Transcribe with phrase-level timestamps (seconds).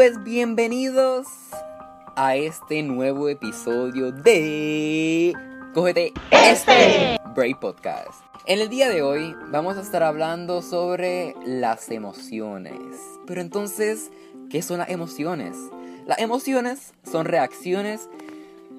[0.00, 1.26] Pues bienvenidos
[2.16, 5.34] a este nuevo episodio de
[5.74, 8.24] Cógete este Brave Podcast.
[8.46, 12.96] En el día de hoy vamos a estar hablando sobre las emociones.
[13.26, 14.10] Pero entonces,
[14.48, 15.54] ¿qué son las emociones?
[16.06, 18.08] Las emociones son reacciones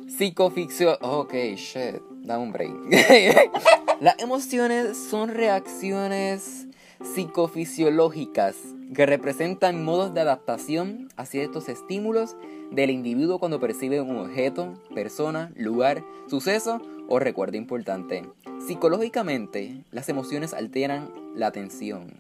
[0.08, 0.98] psicoficcio...
[1.02, 3.52] Ok, shit, dame un break.
[4.02, 6.66] las emociones son reacciones
[7.14, 8.56] psicofisiológicas
[8.94, 12.36] que representan modos de adaptación a ciertos estímulos
[12.72, 18.24] del individuo cuando percibe un objeto, persona, lugar, suceso o recuerdo importante.
[18.66, 22.14] Psicológicamente, las emociones alteran la atención,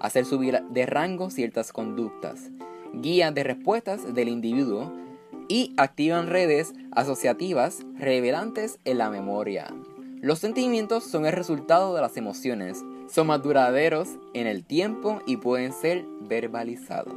[0.00, 2.50] hacer subir de rango ciertas conductas,
[2.94, 4.92] guían de respuestas del individuo
[5.48, 9.66] y activan redes asociativas revelantes en la memoria.
[10.20, 15.36] Los sentimientos son el resultado de las emociones son más duraderos en el tiempo y
[15.36, 17.14] pueden ser verbalizados.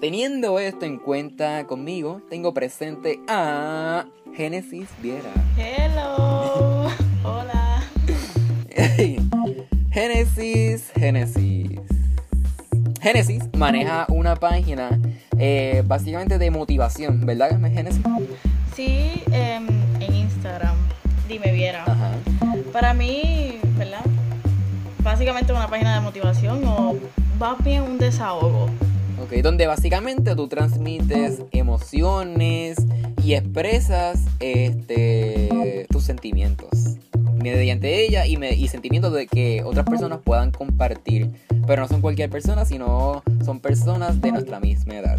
[0.00, 5.32] Teniendo esto en cuenta conmigo, tengo presente a Génesis Viera.
[5.56, 6.88] Hello.
[7.24, 7.84] Hola.
[9.92, 11.80] Génesis, Génesis.
[13.00, 14.98] Génesis maneja una página
[15.38, 18.02] eh, básicamente de motivación, ¿verdad, Génesis?
[18.74, 19.68] Sí, em,
[20.00, 20.76] en Instagram.
[21.28, 21.84] Dime, Viera.
[21.84, 22.12] Ajá.
[22.72, 23.61] Para mí.
[25.02, 26.96] Básicamente una página de motivación o
[27.40, 28.68] va bien un desahogo.
[29.22, 32.76] Ok, donde básicamente tú transmites emociones
[33.22, 36.98] y expresas este, tus sentimientos
[37.42, 41.30] mediante ella y, me, y sentimientos de que otras personas puedan compartir.
[41.66, 45.18] Pero no son cualquier persona, sino son personas de nuestra misma edad.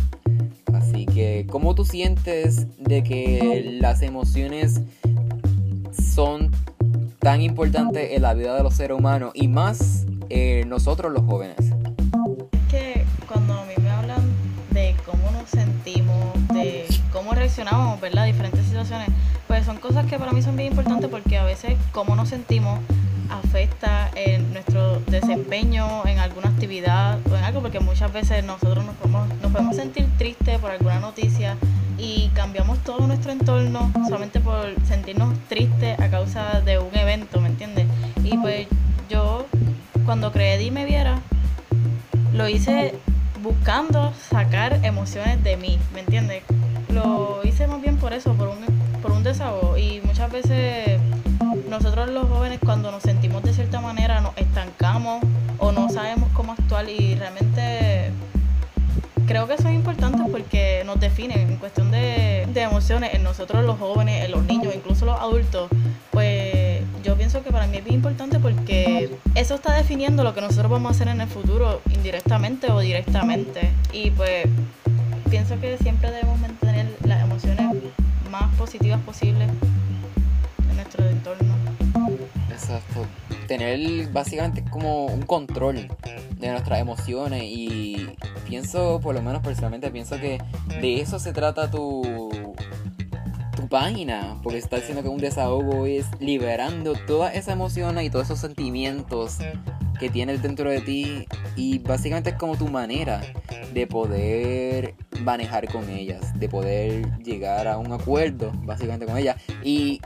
[0.73, 4.81] Así que, ¿cómo tú sientes de que las emociones
[5.93, 6.51] son
[7.23, 11.57] tan importante en la vida de los seres humanos y más eh, nosotros los jóvenes?
[11.57, 14.21] Es que cuando a mí me hablan
[14.71, 18.25] de cómo nos sentimos, de cómo reaccionamos, ¿verdad?
[18.25, 19.07] Diferentes situaciones,
[19.47, 22.79] pues son cosas que para mí son bien importantes porque a veces cómo nos sentimos
[23.29, 28.95] afecta en nuestro desempeño en alguna actividad o en algo, porque muchas veces nosotros nos
[28.95, 31.55] podemos, nos podemos sentir tristes por alguna noticia
[32.03, 37.47] y cambiamos todo nuestro entorno solamente por sentirnos tristes a causa de un evento, ¿me
[37.47, 37.87] entiendes?
[38.23, 38.67] Y pues
[39.09, 39.45] yo
[40.05, 41.21] cuando creé Dime Viera,
[42.33, 42.93] lo hice
[43.41, 46.43] buscando sacar emociones de mí, ¿me entiendes?
[46.89, 48.57] Lo hice más bien por eso, por un,
[49.01, 50.99] por un desahogo y muchas veces
[51.69, 55.23] nosotros los jóvenes cuando nos sentimos de cierta manera nos estancamos
[55.57, 58.11] o no sabemos cómo actuar y realmente
[59.27, 63.63] creo que eso es importante porque nos define en cuestión de, de emociones, en nosotros
[63.65, 65.69] los jóvenes, en los niños, incluso los adultos,
[66.11, 70.41] pues yo pienso que para mí es bien importante porque eso está definiendo lo que
[70.41, 73.71] nosotros vamos a hacer en el futuro, indirectamente o directamente.
[73.91, 74.45] Y pues
[75.29, 77.65] pienso que siempre debemos mantener las emociones
[78.31, 79.49] más positivas posibles
[80.69, 81.53] en nuestro entorno.
[82.49, 83.05] Exacto.
[83.47, 85.87] Tener básicamente como un control
[86.37, 88.07] de nuestras emociones y
[88.47, 90.39] pienso, por lo menos personalmente, pienso que
[90.81, 92.31] de eso se trata tu,
[93.55, 98.25] tu página, porque está diciendo que un desahogo es liberando todas esas emociones y todos
[98.25, 99.39] esos sentimientos
[99.99, 101.25] que tienes dentro de ti
[101.55, 103.21] y básicamente es como tu manera
[103.73, 109.37] de poder manejar con ellas, de poder llegar a un acuerdo básicamente con ellas.
[109.63, 110.01] Y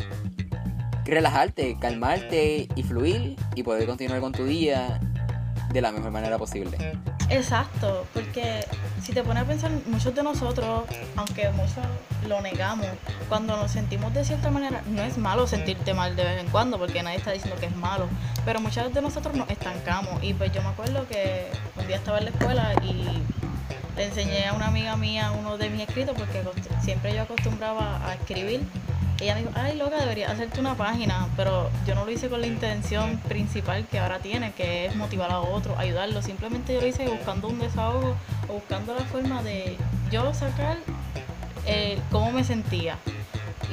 [1.13, 4.99] relajarte, calmarte y fluir y poder continuar con tu día
[5.71, 6.77] de la mejor manera posible.
[7.29, 8.65] Exacto, porque
[9.01, 10.85] si te pones a pensar, muchos de nosotros,
[11.17, 11.83] aunque muchos
[12.27, 12.87] lo negamos,
[13.27, 16.77] cuando nos sentimos de cierta manera, no es malo sentirte mal de vez en cuando,
[16.77, 18.07] porque nadie está diciendo que es malo,
[18.45, 20.23] pero muchos de nosotros nos estancamos.
[20.23, 23.21] Y pues yo me acuerdo que un día estaba en la escuela y
[23.97, 26.43] le enseñé a una amiga mía uno de mis escritos, porque
[26.81, 28.61] siempre yo acostumbraba a escribir
[29.19, 32.47] ella dijo, ay loca, debería hacerte una página, pero yo no lo hice con la
[32.47, 36.25] intención principal que ahora tiene, que es motivar a otros, ayudarlos.
[36.25, 38.15] Simplemente yo lo hice buscando un desahogo
[38.47, 39.75] o buscando la forma de
[40.11, 40.77] yo sacar
[41.65, 42.97] eh, cómo me sentía.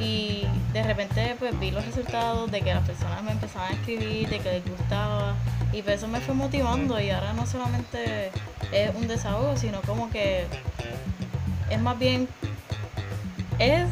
[0.00, 4.28] Y de repente pues vi los resultados de que las personas me empezaban a escribir,
[4.28, 5.34] de que les gustaba.
[5.72, 8.30] Y pues eso me fue motivando y ahora no solamente
[8.72, 10.46] es un desahogo, sino como que
[11.70, 12.28] es más bien,
[13.58, 13.86] es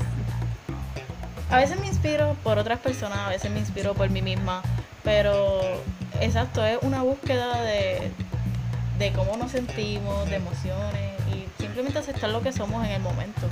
[1.52, 4.62] a veces me inspiro por otras personas, a veces me inspiro por mí misma,
[5.04, 5.60] pero
[6.20, 8.10] exacto, es una búsqueda de,
[9.14, 13.42] cómo nos sentimos, de emociones y simplemente aceptar lo que somos en el momento.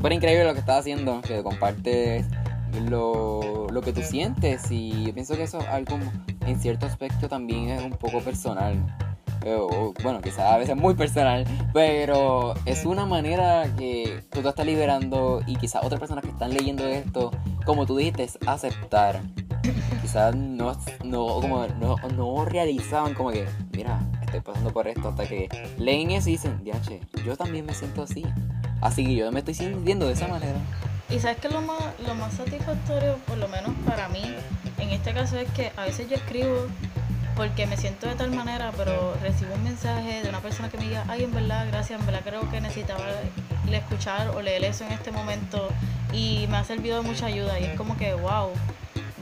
[0.00, 2.26] Fue increíble lo que estás haciendo, que compartes
[2.86, 5.98] lo, lo que tú sientes y yo pienso que eso es algo
[6.46, 8.76] en cierto aspecto también es un poco personal.
[10.02, 15.40] Bueno, quizás a veces muy personal, pero es una manera que tú te estás liberando
[15.46, 17.32] y quizás otras personas que están leyendo esto,
[17.64, 19.20] como tú dijiste, es aceptar.
[20.00, 25.26] Quizás no, no, como, no, no realizaban como que, mira, estoy pasando por esto, hasta
[25.26, 25.48] que
[25.78, 28.24] leen eso y dicen, che, yo también me siento así.
[28.80, 30.58] Así que yo me estoy sintiendo de esa manera.
[31.08, 34.22] Y sabes que lo más, lo más satisfactorio, por lo menos para mí,
[34.78, 36.66] en este caso es que a veces yo escribo
[37.36, 40.84] porque me siento de tal manera, pero recibo un mensaje de una persona que me
[40.84, 43.04] diga, ay, en verdad, gracias, en verdad creo que necesitaba
[43.70, 45.68] escuchar o leer eso en este momento
[46.12, 48.50] y me ha servido de mucha ayuda y es como que, wow,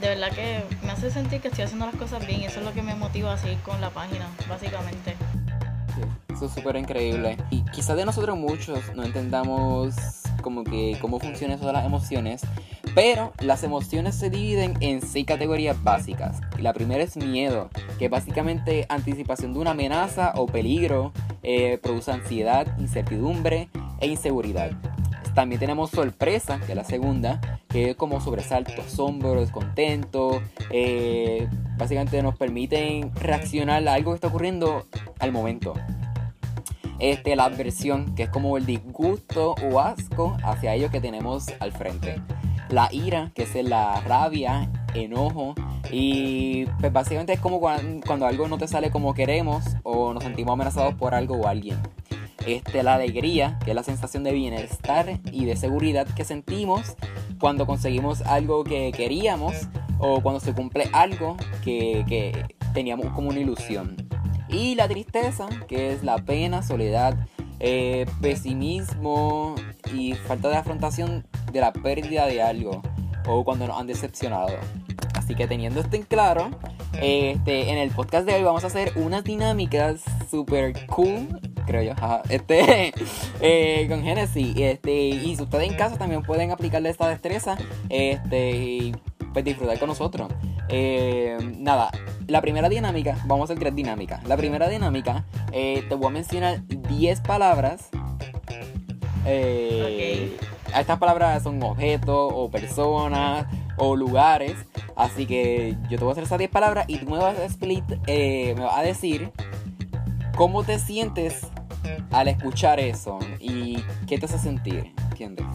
[0.01, 2.65] de verdad que me hace sentir que estoy haciendo las cosas bien y eso es
[2.65, 5.15] lo que me motiva a seguir con la página, básicamente.
[6.33, 7.37] eso es súper increíble.
[7.49, 9.95] Y quizás de nosotros muchos no entendamos
[10.41, 12.41] como que cómo funciona eso de las emociones,
[12.93, 16.41] pero las emociones se dividen en seis categorías básicas.
[16.59, 22.11] La primera es miedo, que es básicamente anticipación de una amenaza o peligro, eh, produce
[22.11, 24.71] ansiedad, incertidumbre e inseguridad.
[25.33, 30.41] También tenemos sorpresa, que es la segunda, que es como sobresalto, asombro, descontento.
[30.69, 31.47] Eh,
[31.77, 34.85] básicamente nos permiten reaccionar a algo que está ocurriendo
[35.19, 35.73] al momento.
[36.99, 41.71] Este, la adversión, que es como el disgusto o asco hacia ello que tenemos al
[41.71, 42.21] frente
[42.71, 45.55] la ira, que es la rabia, enojo.
[45.91, 50.53] Y pues básicamente es como cuando, algo no te sale como queremos o nos sentimos
[50.53, 51.77] amenazados por algo o alguien.
[52.45, 56.95] Este, la alegría, que es la sensación de bienestar y de seguridad que sentimos
[57.39, 59.53] cuando conseguimos algo que queríamos
[59.99, 63.95] o cuando se cumple algo que, que teníamos como una ilusión.
[64.49, 67.15] Y la tristeza, que es la pena, soledad,
[67.63, 69.53] eh, pesimismo
[69.93, 72.81] y falta de afrontación de la pérdida de algo
[73.27, 74.49] o cuando nos han decepcionado.
[75.15, 76.51] Así que teniendo esto en claro,
[77.01, 81.27] este, en el podcast de hoy vamos a hacer unas dinámicas super cool,
[81.65, 81.93] creo yo,
[82.29, 82.93] este,
[83.41, 84.55] eh, con Genesis.
[84.57, 87.57] Este, y si ustedes en casa también pueden aplicarle esta destreza
[87.89, 88.93] este,
[89.33, 90.31] pues disfrutar con nosotros.
[90.69, 91.91] Eh, nada,
[92.27, 94.23] la primera dinámica, vamos a hacer tres dinámicas.
[94.25, 97.89] La primera dinámica, eh, te voy a mencionar 10 palabras.
[99.25, 100.35] Eh,
[100.75, 103.45] Estas palabras son objetos o personas
[103.77, 104.55] o lugares.
[104.95, 107.45] Así que yo te voy a hacer esas 10 palabras y tú me vas a,
[107.45, 109.31] split, eh, me vas a decir
[110.35, 111.47] cómo te sientes
[112.11, 114.93] al escuchar eso y qué te hace sentir.
[115.09, 115.45] ¿Entiendes?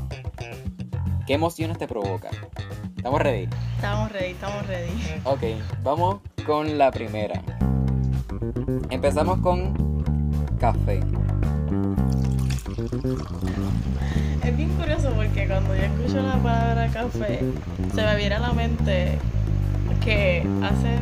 [1.26, 2.30] ¿Qué emociones te provoca?
[2.96, 3.48] ¿Estamos ready?
[3.76, 4.90] Estamos ready, estamos ready.
[5.24, 5.42] Ok,
[5.82, 7.42] vamos con la primera.
[8.90, 9.74] Empezamos con
[10.58, 11.00] café.
[14.44, 14.95] Es bien curioso
[15.46, 17.40] cuando yo escucho la palabra café,
[17.94, 19.18] se me viene a la mente
[20.04, 20.98] que hace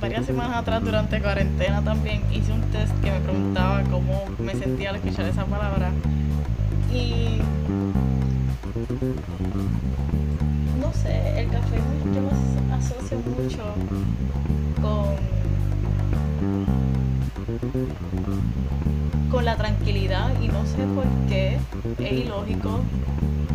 [0.00, 4.90] varias semanas atrás, durante cuarentena también, hice un test que me preguntaba cómo me sentía
[4.90, 5.90] al escuchar esa palabra.
[6.92, 7.38] Y
[10.80, 11.76] no sé, el café
[12.14, 12.30] yo
[12.74, 13.62] asocio mucho
[14.80, 15.16] con,
[19.30, 21.58] con la tranquilidad y no sé por qué,
[21.98, 22.80] es ilógico,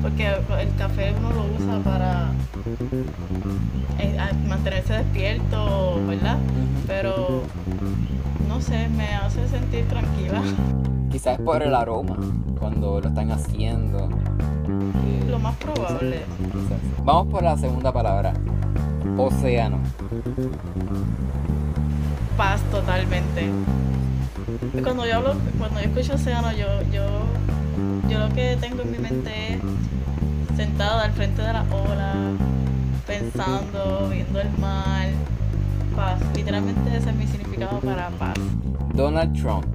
[0.03, 2.31] porque el café uno lo usa para
[3.97, 4.17] eh,
[4.47, 6.37] mantenerse despierto, ¿verdad?
[6.85, 7.43] Pero
[8.49, 10.41] no sé, me hace sentir tranquila.
[11.09, 12.17] Quizás por el aroma,
[12.59, 14.09] cuando lo están haciendo.
[15.29, 16.21] Lo más probable.
[17.03, 18.33] Vamos por la segunda palabra.
[19.17, 19.77] Océano.
[22.35, 23.49] Paz totalmente.
[24.83, 27.05] Cuando yo hablo, cuando yo escucho océano, yo, yo,
[28.09, 29.59] yo lo que tengo en mi mente es
[30.55, 32.13] sentada al frente de la ola,
[33.05, 35.07] pensando, viendo el mar.
[35.95, 36.19] Paz.
[36.35, 38.37] Literalmente ese es mi significado para paz.
[38.93, 39.65] Donald Trump.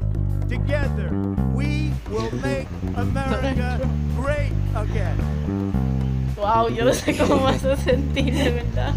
[0.48, 1.10] Together,
[1.54, 2.66] we will make
[2.96, 3.78] America
[4.16, 5.16] great again.
[6.36, 8.94] Wow, yo no sé cómo me hace sentir, de verdad.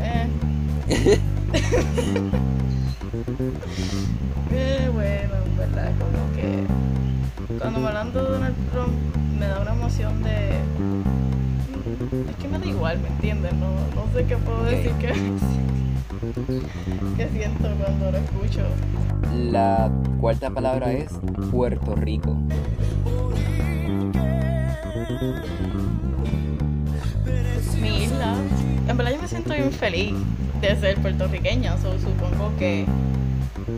[0.00, 0.28] Eh.
[4.48, 6.73] Qué bueno, en verdad, como que
[7.58, 8.92] cuando me hablan de Donald Trump
[9.38, 10.50] me da una emoción de...
[12.30, 13.52] Es que me da igual, ¿me entiendes?
[13.54, 15.08] No, no sé qué puedo decir que,
[17.16, 18.62] que siento cuando lo escucho.
[19.50, 21.12] La cuarta palabra es
[21.50, 22.36] Puerto Rico.
[27.80, 28.34] Mi isla.
[28.88, 30.14] En verdad yo me siento bien feliz
[30.60, 32.86] de ser puertorriqueña, so, supongo que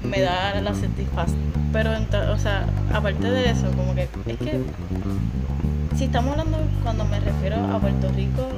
[0.05, 1.56] me da la satisfacción.
[1.77, 1.91] Pero,
[2.33, 4.63] o sea, aparte de eso, como que es que
[5.95, 8.49] si estamos hablando cuando me refiero a Puerto Rico,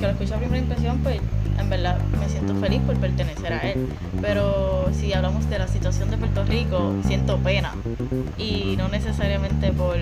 [0.00, 1.20] que lo escucho a primera impresión, pues
[1.56, 3.88] en verdad me siento feliz por pertenecer a él.
[4.20, 7.72] Pero si hablamos de la situación de Puerto Rico, siento pena.
[8.36, 9.96] Y no necesariamente por,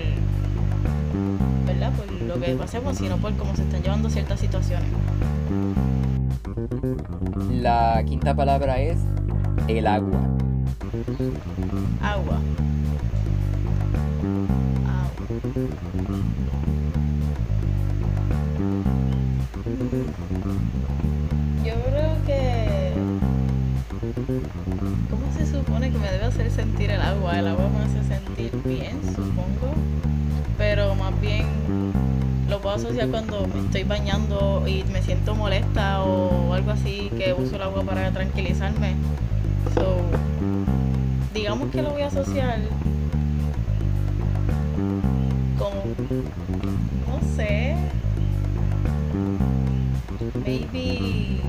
[1.67, 1.91] ¿verdad?
[1.91, 4.89] por lo que pasemos, sino por cómo se están llevando ciertas situaciones.
[7.51, 8.97] La quinta palabra es
[9.67, 10.34] el agua.
[10.95, 12.39] Agua.
[14.87, 15.19] Agua.
[21.65, 22.93] Yo creo que...
[25.09, 27.39] ¿Cómo se supone que me debe hacer sentir el agua?
[27.39, 29.73] El agua me hace sentir bien, supongo.
[30.57, 31.45] Pero más bien
[32.49, 37.33] lo puedo asociar cuando me estoy bañando y me siento molesta o algo así, que
[37.33, 38.95] uso el agua para tranquilizarme.
[39.73, 39.94] So,
[41.45, 42.57] digamos que lo voy a asociar
[45.59, 45.83] como,
[47.05, 47.75] no sé,
[50.43, 51.39] maybe...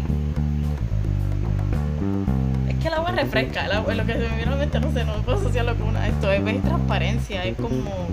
[2.69, 4.81] Es que el agua refresca, el agua, lo que se me viene a la mente,
[4.81, 8.07] no sé, no puedo asociarlo con una, esto es, es transparencia, es como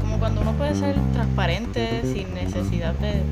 [0.00, 3.22] como cuando uno puede ser transparente sin necesidad de,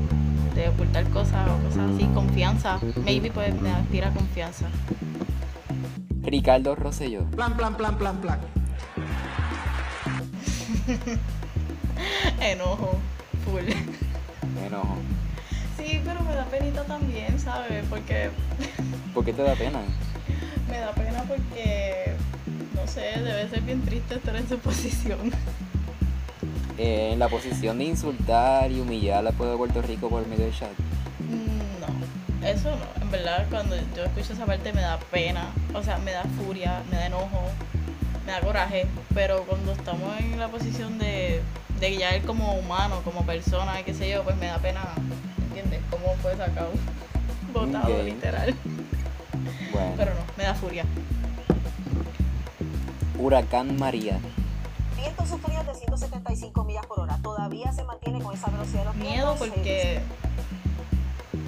[0.53, 4.67] de ocultar cosas o cosas así, confianza, maybe pues me inspira confianza.
[6.31, 7.25] Ricardo Rosselló.
[7.25, 8.39] Plan, plan, plan, plan, plan.
[12.39, 12.97] Enojo,
[13.43, 13.67] full.
[14.65, 14.95] Enojo.
[15.77, 17.83] Sí, pero me da penita también, ¿sabes?
[17.89, 18.29] Porque
[19.13, 19.81] ¿Por qué te da pena?
[20.69, 22.13] me da pena porque,
[22.75, 25.31] no sé, debe ser bien triste estar en su posición.
[26.77, 30.45] Eh, en la posición de insultar y humillar al pueblo de Puerto Rico por medio
[30.45, 30.71] del chat.
[32.43, 33.01] Eso no.
[33.03, 36.81] En verdad, cuando yo escucho esa parte me da pena, o sea, me da furia,
[36.89, 37.41] me da enojo,
[38.25, 38.87] me da coraje.
[39.13, 41.41] Pero cuando estamos en la posición de,
[41.79, 44.81] de ya él como humano, como persona, qué sé yo, pues me da pena,
[45.47, 45.81] ¿entiendes?
[45.91, 46.71] Cómo fue sacado,
[47.53, 48.55] botado, literal.
[49.71, 50.85] Bueno, Pero no, me da furia.
[53.17, 54.17] Huracán María.
[54.97, 57.17] Vientos sufridos de 175 millas por hora.
[57.21, 59.47] Todavía se mantiene con esa velocidad de los Miedo vientos.
[59.47, 60.01] porque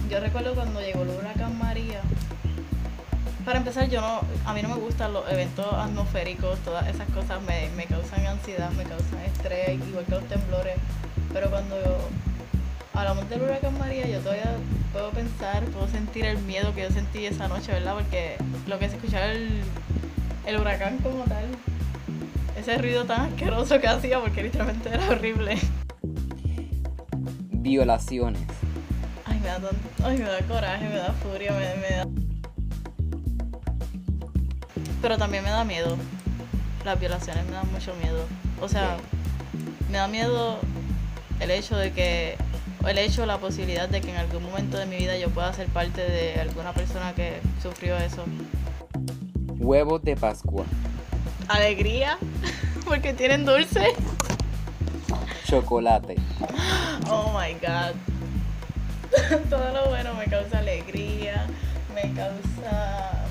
[0.10, 2.02] yo recuerdo cuando llegó el huracán María.
[3.46, 7.42] Para empezar, yo no, a mí no me gustan los eventos atmosféricos, todas esas cosas
[7.42, 10.76] me, causan ansiedad, me causan estrés, igual que los temblores.
[11.34, 11.76] Pero cuando
[12.94, 14.56] hablamos del huracán María, yo todavía
[14.94, 17.96] puedo pensar, puedo sentir el miedo que yo sentí esa noche, ¿verdad?
[17.96, 19.62] Porque lo que se escuchaba el,
[20.46, 21.46] el huracán como tal,
[22.58, 25.58] ese ruido tan asqueroso que hacía, porque literalmente era horrible.
[27.52, 28.53] Violaciones.
[29.44, 32.08] Me da, tan- ay, me da coraje, me da furia, me, me da...
[35.02, 35.98] Pero también me da miedo.
[36.86, 38.26] Las violaciones me dan mucho miedo.
[38.62, 38.98] O sea,
[39.92, 40.58] me da miedo
[41.40, 42.38] el hecho de que...
[42.88, 45.68] El hecho, la posibilidad de que en algún momento de mi vida yo pueda ser
[45.68, 48.26] parte de alguna persona que sufrió eso.
[49.58, 50.66] Huevos de Pascua.
[51.48, 52.18] Alegría,
[52.86, 53.94] porque tienen dulce.
[55.46, 56.16] Chocolate.
[57.10, 57.96] Oh my god.
[59.50, 61.48] Todo lo bueno me causa alegría,
[61.94, 63.26] me causa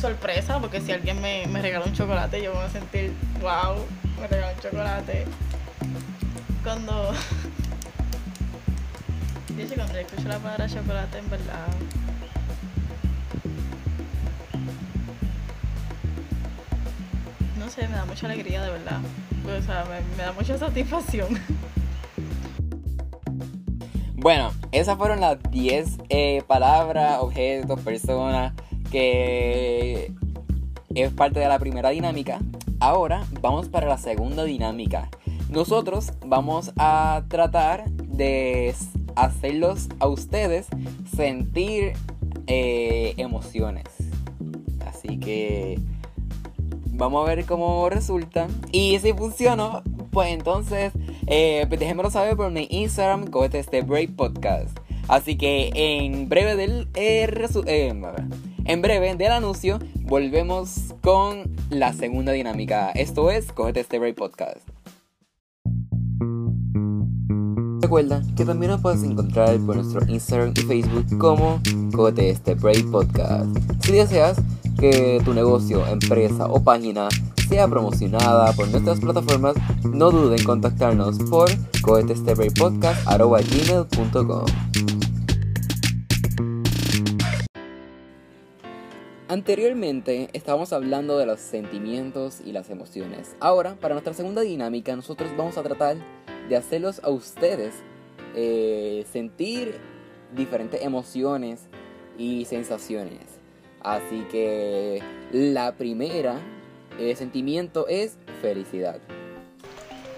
[0.00, 3.84] sorpresa, porque si alguien me, regala un chocolate, yo me voy a sentir, wow,
[4.20, 5.26] me regaló un chocolate.
[6.62, 7.12] Cuando.
[9.56, 11.66] Dice, cuando escucho la palabra chocolate, en verdad.
[17.58, 19.00] No sé, me da mucha alegría, de verdad.
[19.44, 19.84] O sea,
[20.16, 21.40] me da mucha satisfacción.
[24.28, 28.52] Bueno, esas fueron las 10 eh, palabras, objetos, personas
[28.90, 30.12] que
[30.94, 32.38] es parte de la primera dinámica.
[32.78, 35.08] Ahora vamos para la segunda dinámica.
[35.48, 38.74] Nosotros vamos a tratar de
[39.16, 40.66] hacerlos a ustedes
[41.16, 41.94] sentir
[42.48, 43.86] eh, emociones.
[44.86, 45.80] Así que
[46.90, 48.46] vamos a ver cómo resulta.
[48.72, 50.92] Y si funciona, pues entonces
[51.28, 54.78] eh, pues déjenmelo saber por mi Instagram, cohete este Break Podcast.
[55.08, 57.26] Así que en breve del eh,
[57.66, 57.94] eh,
[58.64, 62.90] en breve del anuncio volvemos con la segunda dinámica.
[62.90, 64.68] Esto es Cogete este Break Podcast.
[67.80, 71.60] Recuerda que también nos puedes encontrar por nuestro Instagram y Facebook como
[71.94, 73.56] Cogete este Break Podcast.
[73.80, 74.38] Si deseas
[74.78, 77.08] que tu negocio, empresa o página
[77.48, 81.48] sea promocionada por nuestras plataformas, no duden en contactarnos por
[81.82, 84.44] cohetestebraypodcast.gmail.com
[89.30, 93.36] Anteriormente estábamos hablando de los sentimientos y las emociones.
[93.40, 95.98] Ahora, para nuestra segunda dinámica, nosotros vamos a tratar
[96.48, 97.74] de hacerlos a ustedes
[98.34, 99.78] eh, sentir
[100.34, 101.66] diferentes emociones
[102.16, 103.20] y sensaciones.
[103.80, 106.40] Así que la primera
[106.98, 108.98] eh, sentimiento es felicidad.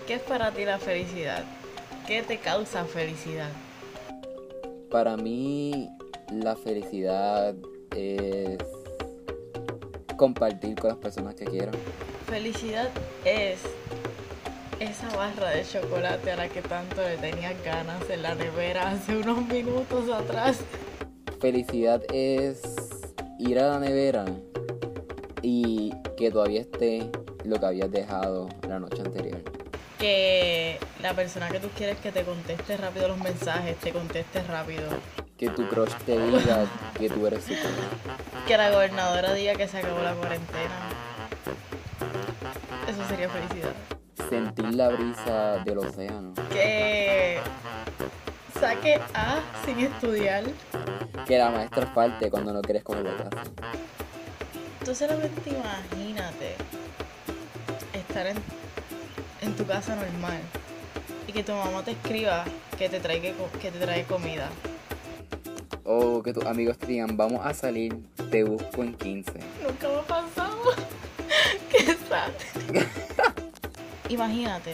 [0.06, 1.44] ¿Qué es para ti la felicidad?
[2.06, 3.50] ¿Qué te causa felicidad?
[4.90, 5.88] Para mí
[6.32, 7.54] la felicidad
[7.94, 8.58] es
[10.16, 11.72] compartir con las personas que quiero.
[12.26, 12.88] Felicidad
[13.24, 13.60] es
[14.80, 19.16] esa barra de chocolate a la que tanto le tenías ganas en la nevera hace
[19.16, 20.60] unos minutos atrás.
[21.40, 22.62] Felicidad es
[23.38, 24.24] ir a la nevera
[25.42, 27.10] y que todavía esté
[27.44, 29.40] lo que habías dejado la noche anterior.
[29.98, 34.88] Que la persona que tú quieres que te conteste rápido los mensajes, te conteste rápido.
[35.36, 36.66] Que tu crush te diga
[36.98, 37.54] que tú eres su.
[38.46, 40.88] Que la gobernadora diga que se acabó la cuarentena.
[42.88, 43.72] Eso sería felicidad.
[44.28, 46.34] Sentir la brisa del océano.
[46.50, 47.38] Que
[48.58, 50.44] saque A sin estudiar.
[51.26, 53.50] Que la maestra falte cuando no quieres coger la clase.
[54.84, 56.54] Tú solamente imagínate
[57.92, 58.36] estar en,
[59.42, 60.40] en tu casa normal
[61.26, 62.44] y que tu mamá te escriba
[62.78, 64.48] que te trae, que te trae comida.
[65.84, 67.94] O que tus amigos te digan, vamos a salir,
[68.30, 69.32] te busco en 15.
[69.62, 70.62] Nunca me ha pasado.
[71.70, 72.30] Qué sad.
[74.08, 74.72] Imagínate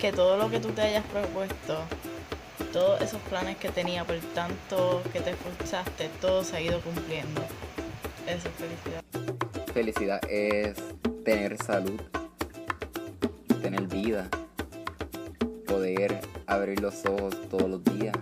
[0.00, 1.80] que todo lo que tú te hayas propuesto,
[2.72, 7.42] todos esos planes que tenía por tanto que te esforzaste, todo se ha ido cumpliendo.
[8.30, 9.02] Eso es felicidad.
[9.74, 10.76] Felicidad es
[11.24, 12.00] tener salud,
[13.60, 14.28] tener vida,
[15.66, 18.14] poder abrir los ojos todos los días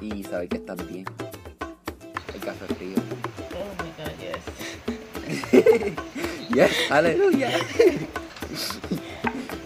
[0.00, 1.04] y saber que estás bien.
[2.32, 2.96] El café frío.
[3.52, 5.94] Oh my god, yes.
[6.54, 7.50] Yes, aleluya.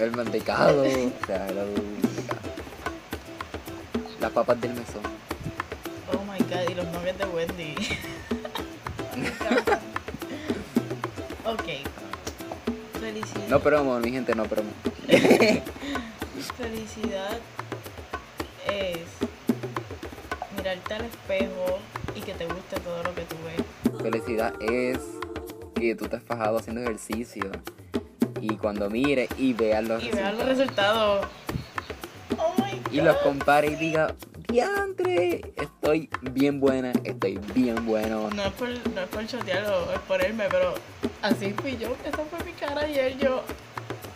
[0.01, 1.57] El mantecado, o sea, el.
[4.21, 5.03] Las papas del mesón.
[6.13, 7.75] Oh my god, y los nuggets de Wendy.
[13.49, 14.71] No promo, mi gente, no promo.
[16.59, 17.39] Felicidad
[18.67, 18.99] es
[20.55, 21.79] mirarte al espejo
[22.15, 24.03] y que te guste todo lo que tú ves.
[24.03, 24.99] Felicidad es
[25.75, 27.51] que tú te has fajado haciendo ejercicio
[28.41, 31.27] y cuando mires y veas los Y vean los resultados resultados.
[32.37, 32.93] Oh my god.
[32.93, 34.15] y los compares y diga,
[34.49, 38.29] diantre, estoy bien buena, estoy bien bueno.
[38.31, 40.75] No es por, no es por chotearlo, es por irme, pero
[41.23, 41.97] así fui yo.
[42.05, 43.17] Esa fue mi cara ayer.
[43.19, 43.43] Yo.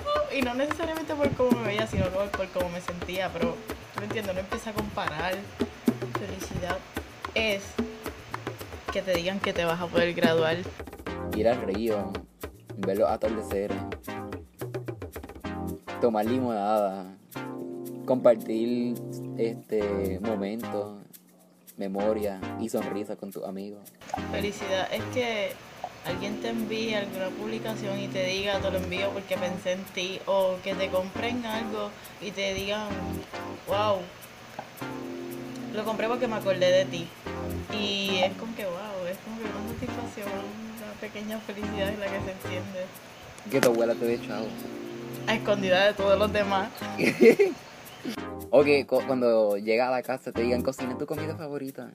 [0.06, 3.30] oh, y no necesariamente por cómo me veía, sino por, cómo me sentía.
[3.32, 3.56] Pero,
[3.94, 5.34] tú me entiendes, no empieza a comparar.
[6.18, 6.78] Felicidad
[7.34, 7.62] es
[8.92, 10.58] que te digan que te vas a poder graduar.
[11.36, 12.12] Ir al río,
[12.76, 13.78] ver los atardeceres,
[16.00, 17.16] tomar limonada,
[18.04, 18.94] compartir
[19.38, 20.98] este momentos,
[21.78, 23.80] memoria y sonrisa con tus amigos.
[24.30, 25.52] Felicidad es que
[26.06, 30.20] alguien te envíe alguna publicación y te diga, te lo envío porque pensé en ti,
[30.26, 32.88] o que te compren algo y te digan,
[33.66, 33.98] wow,
[35.74, 37.06] lo compré porque me acordé de ti.
[37.78, 40.28] Y es como que, wow, es como que una satisfacción,
[40.82, 42.84] una pequeña felicidad en la que se entiende,
[43.50, 44.46] Que tu abuela te dé chavo.
[45.26, 46.68] a escondida de todos los demás.
[48.54, 51.88] O que cu- cuando llegas a la casa te digan, cocina tu comida favorita.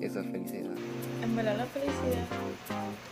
[0.00, 0.70] Eso es felicidad.
[1.22, 2.24] En verdad la felicidad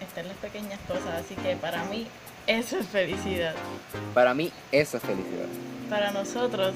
[0.00, 2.06] está en las pequeñas cosas, así que para mí
[2.46, 3.54] eso es felicidad.
[4.14, 5.48] Para mí, eso es felicidad.
[5.90, 6.74] Para nosotros,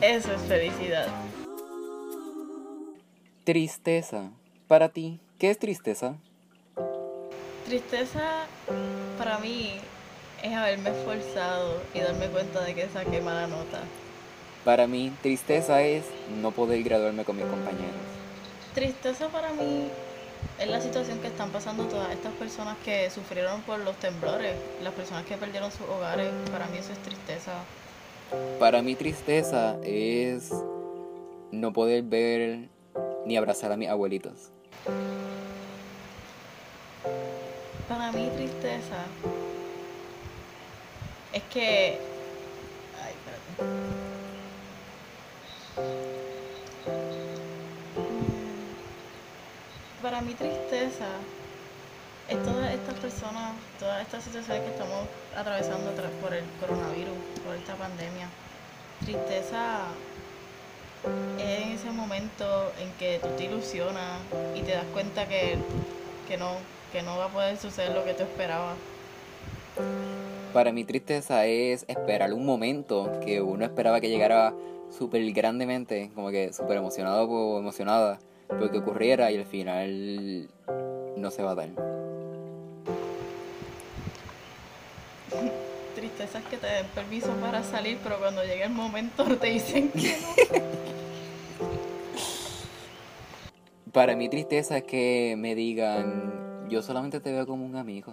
[0.00, 1.06] eso es felicidad.
[3.44, 4.30] Tristeza.
[4.66, 6.16] Para ti, ¿qué es tristeza?
[7.66, 8.46] Tristeza
[9.16, 9.74] para mí
[10.42, 13.82] es haberme esforzado y darme cuenta de que saqué mala nota.
[14.64, 16.04] Para mí, tristeza es
[16.40, 17.94] no poder graduarme con mis compañeros.
[18.74, 19.86] Tristeza para mí
[20.62, 24.92] es la situación que están pasando todas estas personas que sufrieron por los temblores, las
[24.94, 26.30] personas que perdieron sus hogares.
[26.52, 27.52] Para mí eso es tristeza.
[28.60, 30.50] Para mí, tristeza es
[31.50, 32.68] no poder ver
[33.26, 34.50] ni abrazar a mis abuelitos.
[37.88, 39.04] Para mí tristeza
[41.32, 41.98] es que...
[43.02, 44.01] Ay, espérate.
[50.26, 51.06] Mí tristeza
[52.28, 55.06] es todas estas personas, todas estas situaciones que estamos
[55.36, 58.28] atravesando tra- por el coronavirus, por esta pandemia.
[59.04, 59.80] Tristeza
[61.38, 64.20] es en ese momento en que tú te ilusionas
[64.54, 65.58] y te das cuenta que,
[66.28, 66.52] que no,
[66.92, 68.76] que no va a poder suceder lo que tú esperabas.
[70.54, 74.54] Para mí tristeza es esperar un momento que uno esperaba que llegara
[74.96, 78.18] súper grandemente, como que súper emocionado o emocionada,
[78.58, 80.48] pero que ocurriera y al final
[81.16, 81.68] no se va a dar.
[85.94, 89.90] Tristeza es que te den permiso para salir, pero cuando llegue el momento te dicen
[89.90, 90.28] que no.
[93.92, 98.10] Para mí tristeza es que me digan, yo solamente te veo como un amigo.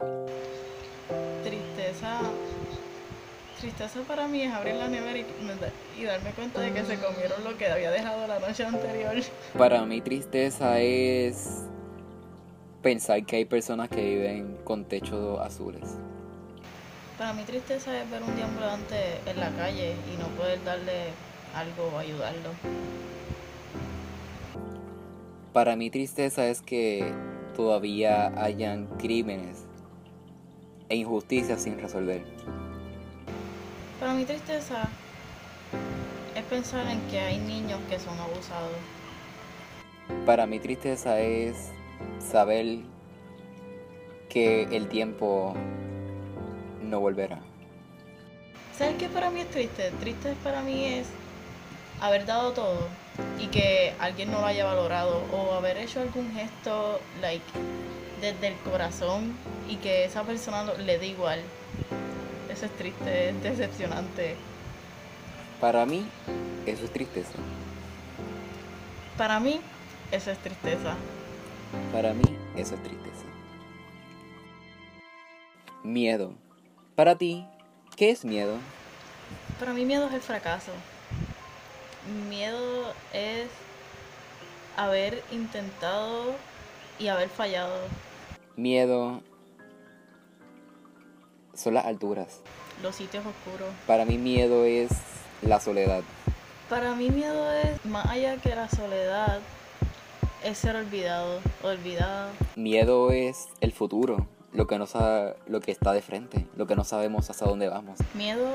[3.59, 5.25] Tristeza para mí es abrir la nevera y,
[5.99, 9.15] y darme cuenta de que se comieron lo que había dejado la noche anterior.
[9.57, 11.65] Para mí tristeza es
[12.81, 15.83] pensar que hay personas que viven con techos azules.
[17.17, 18.95] Para mí tristeza es ver un deambulante
[19.25, 21.07] en la calle y no poder darle
[21.53, 22.51] algo o ayudarlo.
[25.51, 27.11] Para mí tristeza es que
[27.57, 29.65] todavía hayan crímenes
[30.87, 32.23] e injusticias sin resolver.
[33.99, 34.87] Para mí tristeza
[36.33, 38.71] es pensar en que hay niños que son abusados.
[40.25, 41.71] Para mí tristeza es
[42.19, 42.79] saber
[44.29, 45.53] que el tiempo
[46.81, 47.39] no volverá.
[48.77, 49.91] ¿Sabes qué para mí es triste?
[49.99, 51.07] Triste para mí es
[51.99, 52.87] haber dado todo
[53.37, 57.43] y que alguien no lo haya valorado o haber hecho algún gesto like
[58.21, 59.35] desde el corazón
[59.67, 61.41] y que esa persona le dé igual.
[62.59, 64.35] Eso es triste, es decepcionante.
[65.61, 66.05] Para mí,
[66.65, 67.31] eso es tristeza.
[69.17, 69.61] Para mí,
[70.11, 70.97] eso es tristeza.
[71.93, 73.23] Para mí, eso es tristeza.
[75.85, 76.33] Miedo.
[76.97, 77.47] Para ti,
[77.95, 78.57] ¿qué es miedo?
[79.57, 80.73] Para mí miedo es el fracaso.
[82.27, 83.47] Miedo es
[84.75, 86.35] haber intentado
[86.99, 87.77] y haber fallado.
[88.57, 89.21] Miedo
[91.59, 92.39] son las alturas.
[92.81, 93.67] Los sitios oscuros.
[93.85, 94.89] Para mí miedo es
[95.41, 96.01] la soledad.
[96.69, 99.39] Para mí miedo es, más allá que la soledad,
[100.43, 102.29] es ser olvidado, olvidada.
[102.55, 106.75] Miedo es el futuro, lo que no sa- lo que está de frente, lo que
[106.75, 107.99] no sabemos hacia dónde vamos.
[108.13, 108.49] Miedo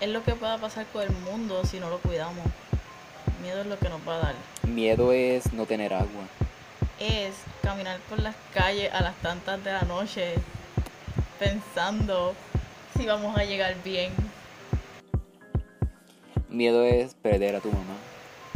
[0.00, 2.44] es lo que pueda pasar con el mundo si no lo cuidamos.
[3.42, 4.34] Miedo es lo que nos va a dar.
[4.66, 6.24] Miedo es no tener agua.
[6.98, 10.34] Es caminar por las calles a las tantas de la noche
[11.40, 12.34] pensando
[12.96, 14.12] si vamos a llegar bien.
[16.50, 17.96] Miedo es perder a tu mamá.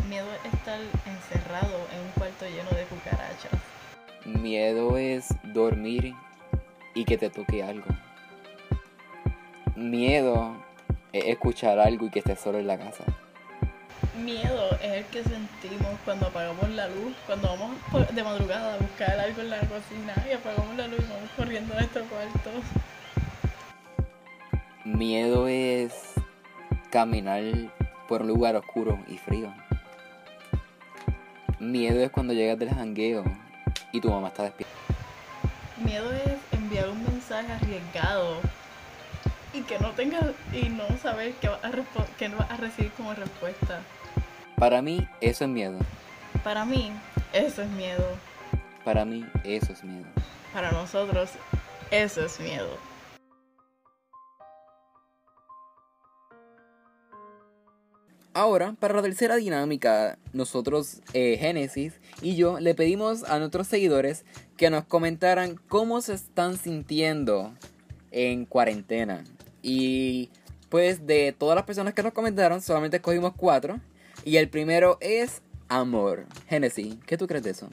[0.08, 3.52] Miedo es estar encerrado en un cuarto lleno de cucarachas.
[4.26, 6.14] Miedo es dormir
[6.94, 7.86] y que te toque algo.
[9.74, 10.54] Miedo
[11.12, 13.04] es escuchar algo y que estés solo en la casa.
[14.16, 18.78] Miedo es el que sentimos cuando apagamos la luz, cuando vamos por- de madrugada a
[18.78, 22.50] buscar algo en la cocina y apagamos la luz y vamos corriendo a nuestro cuarto.
[24.84, 25.92] Miedo es
[26.90, 27.42] caminar
[28.08, 29.52] por un lugar oscuro y frío.
[31.58, 33.24] Miedo es cuando llegas del jangueo
[33.90, 34.74] y tu mamá está despierta.
[35.84, 38.36] Miedo es enviar un mensaje arriesgado
[39.52, 42.92] y que no tengas y no saber qué vas a, respo- qué vas a recibir
[42.92, 43.80] como respuesta.
[44.64, 45.78] Para mí eso es miedo.
[46.42, 46.90] Para mí,
[47.34, 48.02] eso es miedo.
[48.82, 50.06] Para mí eso es miedo.
[50.54, 51.28] Para nosotros,
[51.90, 52.70] eso es miedo.
[58.32, 64.24] Ahora, para la tercera dinámica, nosotros, eh, Génesis y yo, le pedimos a nuestros seguidores
[64.56, 67.52] que nos comentaran cómo se están sintiendo
[68.12, 69.24] en cuarentena.
[69.60, 70.30] Y
[70.70, 73.78] pues de todas las personas que nos comentaron, solamente escogimos cuatro.
[74.24, 76.24] Y el primero es amor.
[76.48, 77.68] Génesis, ¿qué tú crees de eso?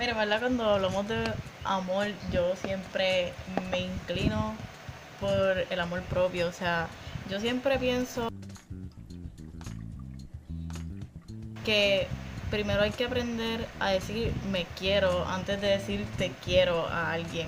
[0.00, 0.40] Mira, ¿verdad?
[0.40, 3.32] Cuando hablamos de amor, yo siempre
[3.70, 4.56] me inclino
[5.20, 6.48] por el amor propio.
[6.48, 6.88] O sea,
[7.30, 8.30] yo siempre pienso
[11.64, 12.08] que
[12.50, 17.46] primero hay que aprender a decir me quiero antes de decir te quiero a alguien.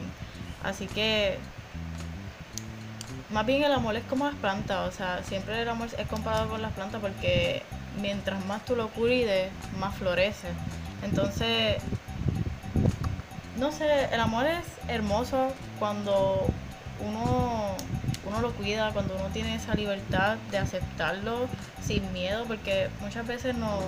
[0.63, 1.39] Así que
[3.31, 6.49] más bien el amor es como las plantas, o sea, siempre el amor es comparado
[6.49, 7.63] con las plantas porque
[8.01, 10.49] mientras más tú lo cuides, más florece.
[11.03, 11.77] Entonces,
[13.59, 16.47] no sé, el amor es hermoso cuando
[17.01, 17.77] uno,
[18.27, 21.49] uno lo cuida, cuando uno tiene esa libertad de aceptarlo
[21.83, 23.81] sin miedo, porque muchas veces no,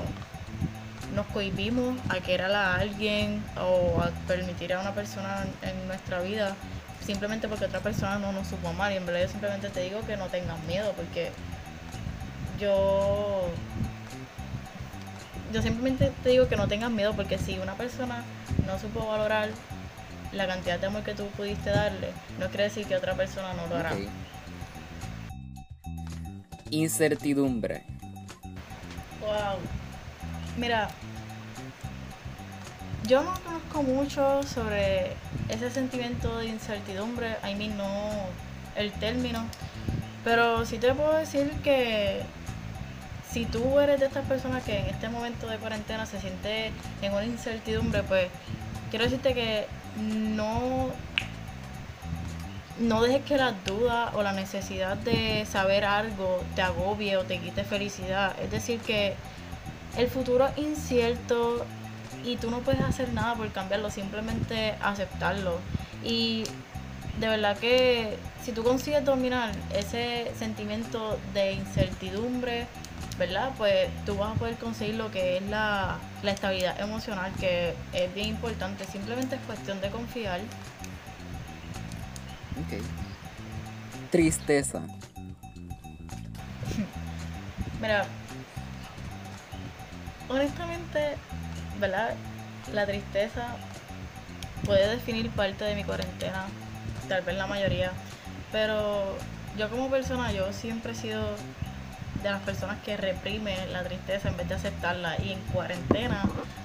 [1.14, 6.54] nos cohibimos a querer a alguien o a permitir a una persona en, nuestra vida
[7.04, 8.92] simplemente porque otra persona no nos supo amar.
[8.92, 11.32] Y en verdad yo simplemente te digo que no tengas miedo, porque
[12.60, 13.48] yo
[15.52, 18.24] yo simplemente te digo que no tengas miedo porque si una persona
[18.66, 19.50] no supo valorar
[20.32, 23.66] la cantidad de amor que tú pudiste darle, no quiere decir que otra persona no
[23.66, 23.92] lo hará.
[23.92, 24.00] Ok.
[26.70, 27.82] incertidumbre.
[29.20, 29.58] Wow.
[30.58, 30.88] Mira,
[33.06, 35.12] yo no conozco mucho sobre
[35.48, 38.10] ese sentimiento de incertidumbre, I mean, no
[38.76, 39.44] el término,
[40.24, 42.22] pero sí te puedo decir que
[43.32, 47.12] si tú eres de estas personas que en este momento de cuarentena se siente en
[47.12, 48.28] una incertidumbre, pues
[48.90, 49.66] quiero decirte que
[49.98, 50.90] no
[52.78, 57.38] no dejes que las dudas o la necesidad de saber algo te agobie o te
[57.38, 58.38] quite felicidad.
[58.40, 59.14] Es decir, que
[59.96, 61.66] el futuro es incierto
[62.24, 65.58] y tú no puedes hacer nada por cambiarlo, simplemente aceptarlo.
[66.04, 66.44] Y
[67.18, 72.66] de verdad que si tú consigues dominar ese sentimiento de incertidumbre,
[73.18, 73.50] ¿verdad?
[73.58, 78.14] Pues tú vas a poder conseguir lo que es la, la estabilidad emocional, que es
[78.14, 78.84] bien importante.
[78.84, 80.40] Simplemente es cuestión de confiar
[82.58, 82.82] Ok.
[84.10, 84.80] Tristeza.
[87.80, 88.04] Mira,
[90.28, 91.16] honestamente,
[91.78, 92.14] ¿verdad?
[92.72, 93.56] La tristeza
[94.64, 96.46] puede definir parte de mi cuarentena,
[97.08, 97.92] tal vez la mayoría,
[98.50, 99.16] pero
[99.56, 101.36] yo como persona, yo siempre he sido
[102.22, 106.22] de las personas que reprime la tristeza en vez de aceptarla y en cuarentena,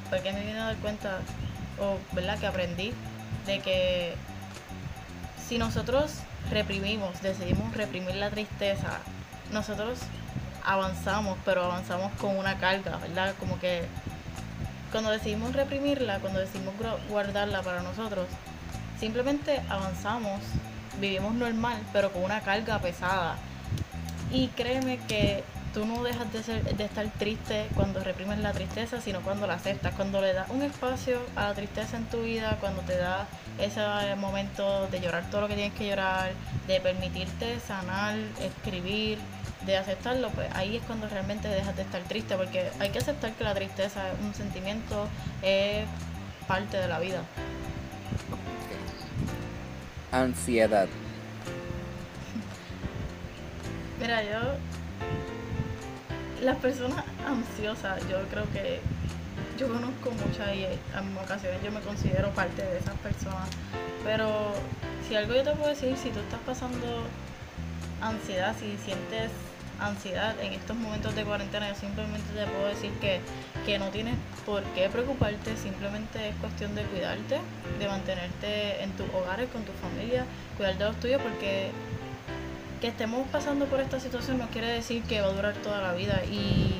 [0.09, 1.19] porque me vine a dar cuenta,
[1.79, 2.39] o ¿verdad?
[2.39, 2.93] Que aprendí
[3.45, 4.15] de que
[5.47, 6.15] si nosotros
[6.49, 8.99] reprimimos, decidimos reprimir la tristeza,
[9.51, 9.99] nosotros
[10.65, 13.35] avanzamos, pero avanzamos con una carga, ¿verdad?
[13.39, 13.85] Como que
[14.91, 16.73] cuando decidimos reprimirla, cuando decidimos
[17.09, 18.27] guardarla para nosotros,
[18.99, 20.39] simplemente avanzamos,
[20.99, 23.35] vivimos normal, pero con una carga pesada.
[24.33, 25.43] Y créeme que
[25.75, 29.53] tú no dejas de, ser, de estar triste cuando reprimes la tristeza, sino cuando la
[29.53, 33.27] aceptas, cuando le das un espacio a la tristeza en tu vida, cuando te da
[33.59, 33.81] ese
[34.15, 36.31] momento de llorar todo lo que tienes que llorar,
[36.67, 39.19] de permitirte sanar, escribir,
[39.67, 43.33] de aceptarlo, pues ahí es cuando realmente dejas de estar triste, porque hay que aceptar
[43.33, 45.07] que la tristeza es un sentimiento,
[45.43, 45.85] es
[46.47, 47.21] parte de la vida.
[50.11, 50.87] Ansiedad.
[54.03, 54.39] Mira, yo
[56.41, 58.81] las personas ansiosas, yo creo que
[59.57, 63.47] yo conozco muchas y en ocasiones yo me considero parte de esas personas.
[64.03, 64.51] Pero
[65.07, 66.85] si algo yo te puedo decir, si tú estás pasando
[68.01, 69.31] ansiedad, si sientes
[69.79, 73.21] ansiedad en estos momentos de cuarentena, yo simplemente te puedo decir que,
[73.65, 77.39] que no tienes por qué preocuparte, simplemente es cuestión de cuidarte,
[77.79, 80.25] de mantenerte en tus hogares, con tu familia,
[80.57, 81.71] cuidar de los tuyos, porque
[82.83, 85.93] que estemos pasando por esta situación no quiere decir que va a durar toda la
[85.93, 86.73] vida y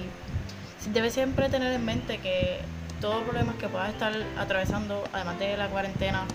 [0.92, 2.60] debes siempre tener en mente que
[3.00, 6.26] todos los problemas que puedas estar atravesando, además de la cuarentena,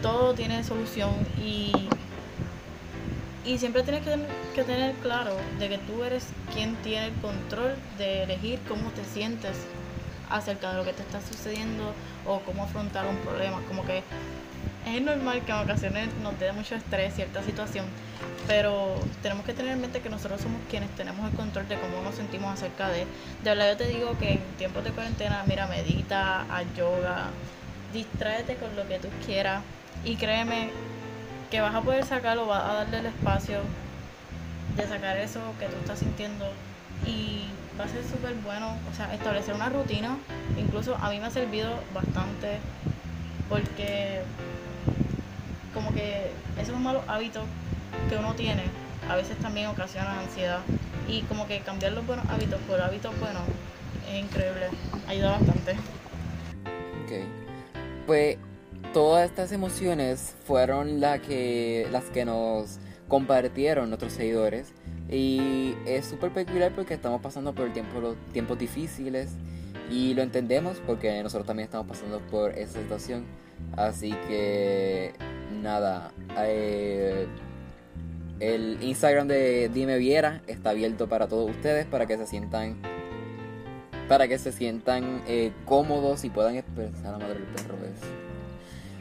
[0.00, 1.72] todo tiene solución y,
[3.44, 4.16] y siempre tienes que,
[4.54, 9.04] que tener claro de que tú eres quien tiene el control de elegir cómo te
[9.04, 9.58] sientes
[10.30, 11.92] acerca de lo que te está sucediendo
[12.26, 13.60] o cómo afrontar un problema.
[13.68, 14.02] Como que
[14.96, 17.86] es normal que en ocasiones nos dé mucho estrés cierta situación,
[18.46, 22.02] pero tenemos que tener en mente que nosotros somos quienes tenemos el control de cómo
[22.02, 23.00] nos sentimos acerca de.
[23.44, 27.26] De verdad yo te digo que en tiempos de cuarentena, mira, medita, haz yoga,
[27.92, 29.62] distráete con lo que tú quieras
[30.04, 30.70] y créeme
[31.50, 33.60] que vas a poder sacarlo, vas a darle el espacio
[34.76, 36.46] de sacar eso que tú estás sintiendo
[37.06, 37.46] y
[37.78, 40.18] va a ser súper bueno, o sea, establecer una rutina,
[40.58, 42.58] incluso a mí me ha servido bastante
[43.48, 44.22] porque
[45.78, 47.44] como que esos malos hábitos
[48.08, 48.64] que uno tiene
[49.08, 50.58] a veces también ocasionan ansiedad
[51.06, 53.42] y como que cambiar los buenos hábitos por hábitos buenos
[54.10, 54.66] es increíble,
[55.06, 55.72] ayuda bastante.
[57.04, 57.12] Ok.
[58.08, 58.38] Pues
[58.92, 64.72] todas estas emociones fueron la que, las que nos compartieron nuestros seguidores
[65.08, 69.30] y es súper peculiar porque estamos pasando por tiempo, los tiempos difíciles
[69.92, 73.24] y lo entendemos porque nosotros también estamos pasando por esa situación.
[73.76, 75.14] Así que
[75.62, 77.26] nada, eh,
[78.40, 82.76] el Instagram de Dime Viera está abierto para todos ustedes para que se sientan
[84.08, 87.76] para que se sientan eh, cómodos y puedan expresar la madre del perro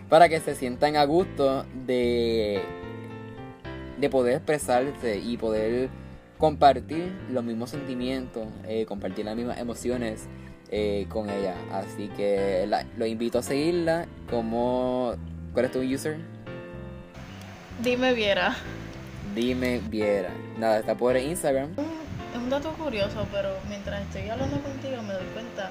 [0.10, 2.62] para que se sientan a gusto de
[4.00, 5.90] de poder expresarse y poder
[6.38, 10.28] compartir los mismos sentimientos, eh, compartir las mismas emociones
[11.10, 11.56] con ella.
[11.72, 15.16] Así que lo invito a seguirla como
[15.58, 16.20] ¿Cuál es tu user?
[17.80, 18.56] Dime Viera.
[19.36, 20.32] Dime Viera.
[20.58, 21.74] Nada, está por Instagram.
[22.34, 25.70] Es un dato curioso, pero mientras estoy hablando contigo me doy cuenta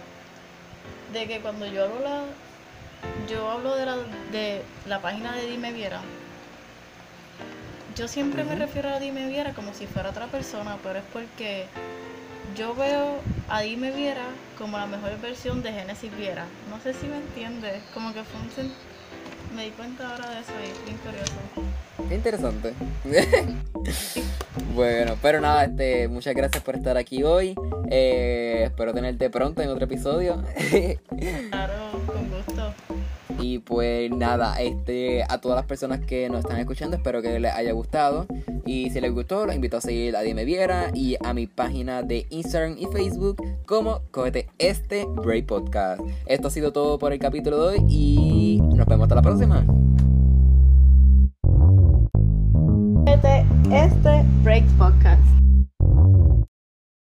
[1.12, 2.22] de que cuando yo hablo la,
[3.28, 3.96] yo hablo de la,
[4.30, 6.00] de la página de Dime Viera,
[7.96, 11.66] yo siempre me refiero a Dime Viera como si fuera otra persona, pero es porque
[12.56, 16.46] yo veo a Dime Viera como la mejor versión de Genesis Viera.
[16.70, 18.50] No sé si me entiendes, como que fue un
[19.54, 21.32] me di cuenta ahora de eso y es bien curioso.
[22.09, 22.72] Qué interesante.
[24.74, 27.54] bueno, pero nada, este, muchas gracias por estar aquí hoy.
[27.90, 30.42] Eh, espero tenerte pronto en otro episodio.
[31.50, 31.74] Claro,
[32.06, 32.74] con gusto.
[33.40, 37.52] y pues nada, este, a todas las personas que nos están escuchando, espero que les
[37.52, 38.26] haya gustado.
[38.66, 42.02] Y si les gustó, los invito a seguir a Dime Viera y a mi página
[42.02, 46.02] de Instagram y Facebook como Cógete Este Break Podcast.
[46.26, 49.64] Esto ha sido todo por el capítulo de hoy y nos vemos hasta la próxima.
[53.70, 55.20] Este Break Podcast.